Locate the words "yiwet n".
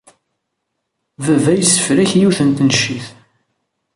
2.19-2.49